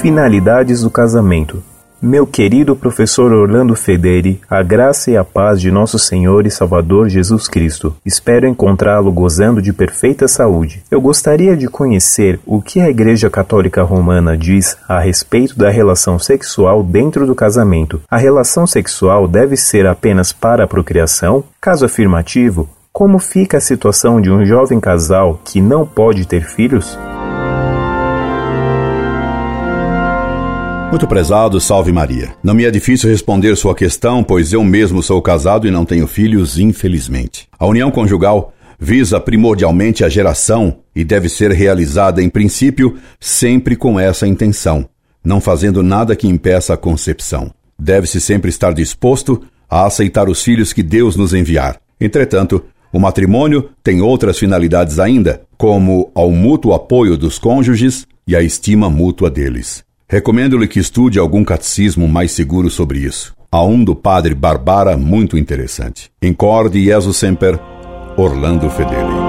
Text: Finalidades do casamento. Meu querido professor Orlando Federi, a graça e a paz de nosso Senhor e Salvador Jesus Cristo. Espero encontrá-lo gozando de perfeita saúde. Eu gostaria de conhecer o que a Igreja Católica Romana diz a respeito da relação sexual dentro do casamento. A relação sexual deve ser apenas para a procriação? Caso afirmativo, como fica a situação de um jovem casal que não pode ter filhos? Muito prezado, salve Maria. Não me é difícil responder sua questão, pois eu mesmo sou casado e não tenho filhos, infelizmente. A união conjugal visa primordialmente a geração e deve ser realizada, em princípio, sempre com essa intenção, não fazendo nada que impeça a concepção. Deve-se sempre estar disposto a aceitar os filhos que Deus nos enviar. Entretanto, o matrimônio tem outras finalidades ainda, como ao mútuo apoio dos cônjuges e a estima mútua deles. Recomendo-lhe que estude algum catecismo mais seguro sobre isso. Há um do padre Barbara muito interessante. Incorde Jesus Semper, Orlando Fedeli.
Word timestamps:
Finalidades 0.00 0.80
do 0.80 0.90
casamento. 0.90 1.62
Meu 2.00 2.26
querido 2.26 2.74
professor 2.74 3.30
Orlando 3.34 3.76
Federi, 3.76 4.40
a 4.48 4.62
graça 4.62 5.10
e 5.10 5.16
a 5.18 5.22
paz 5.22 5.60
de 5.60 5.70
nosso 5.70 5.98
Senhor 5.98 6.46
e 6.46 6.50
Salvador 6.50 7.10
Jesus 7.10 7.46
Cristo. 7.46 7.94
Espero 8.02 8.48
encontrá-lo 8.48 9.12
gozando 9.12 9.60
de 9.60 9.74
perfeita 9.74 10.26
saúde. 10.26 10.82
Eu 10.90 11.02
gostaria 11.02 11.54
de 11.54 11.68
conhecer 11.68 12.40
o 12.46 12.62
que 12.62 12.80
a 12.80 12.88
Igreja 12.88 13.28
Católica 13.28 13.82
Romana 13.82 14.38
diz 14.38 14.74
a 14.88 14.98
respeito 14.98 15.58
da 15.58 15.68
relação 15.68 16.18
sexual 16.18 16.82
dentro 16.82 17.26
do 17.26 17.34
casamento. 17.34 18.00
A 18.10 18.16
relação 18.16 18.66
sexual 18.66 19.28
deve 19.28 19.54
ser 19.54 19.86
apenas 19.86 20.32
para 20.32 20.64
a 20.64 20.66
procriação? 20.66 21.44
Caso 21.60 21.84
afirmativo, 21.84 22.70
como 22.90 23.18
fica 23.18 23.58
a 23.58 23.60
situação 23.60 24.18
de 24.18 24.30
um 24.30 24.46
jovem 24.46 24.80
casal 24.80 25.38
que 25.44 25.60
não 25.60 25.84
pode 25.84 26.26
ter 26.26 26.44
filhos? 26.44 26.98
Muito 30.90 31.06
prezado, 31.06 31.60
salve 31.60 31.92
Maria. 31.92 32.34
Não 32.42 32.52
me 32.52 32.64
é 32.64 32.70
difícil 32.70 33.08
responder 33.08 33.56
sua 33.56 33.76
questão, 33.76 34.24
pois 34.24 34.52
eu 34.52 34.64
mesmo 34.64 35.00
sou 35.04 35.22
casado 35.22 35.68
e 35.68 35.70
não 35.70 35.84
tenho 35.84 36.04
filhos, 36.04 36.58
infelizmente. 36.58 37.46
A 37.56 37.64
união 37.64 37.92
conjugal 37.92 38.52
visa 38.76 39.20
primordialmente 39.20 40.04
a 40.04 40.08
geração 40.08 40.78
e 40.94 41.04
deve 41.04 41.28
ser 41.28 41.52
realizada, 41.52 42.20
em 42.20 42.28
princípio, 42.28 42.98
sempre 43.20 43.76
com 43.76 44.00
essa 44.00 44.26
intenção, 44.26 44.84
não 45.22 45.40
fazendo 45.40 45.80
nada 45.80 46.16
que 46.16 46.26
impeça 46.26 46.74
a 46.74 46.76
concepção. 46.76 47.52
Deve-se 47.78 48.20
sempre 48.20 48.50
estar 48.50 48.74
disposto 48.74 49.42
a 49.68 49.86
aceitar 49.86 50.28
os 50.28 50.42
filhos 50.42 50.72
que 50.72 50.82
Deus 50.82 51.14
nos 51.14 51.32
enviar. 51.32 51.80
Entretanto, 52.00 52.64
o 52.92 52.98
matrimônio 52.98 53.70
tem 53.80 54.00
outras 54.00 54.40
finalidades 54.40 54.98
ainda, 54.98 55.42
como 55.56 56.10
ao 56.16 56.32
mútuo 56.32 56.74
apoio 56.74 57.16
dos 57.16 57.38
cônjuges 57.38 58.08
e 58.26 58.34
a 58.34 58.42
estima 58.42 58.90
mútua 58.90 59.30
deles. 59.30 59.88
Recomendo-lhe 60.10 60.66
que 60.66 60.80
estude 60.80 61.20
algum 61.20 61.44
catecismo 61.44 62.08
mais 62.08 62.32
seguro 62.32 62.68
sobre 62.68 62.98
isso. 62.98 63.32
Há 63.48 63.62
um 63.62 63.84
do 63.84 63.94
padre 63.94 64.34
Barbara 64.34 64.96
muito 64.96 65.38
interessante. 65.38 66.10
Incorde 66.20 66.82
Jesus 66.84 67.16
Semper, 67.16 67.60
Orlando 68.16 68.68
Fedeli. 68.70 69.19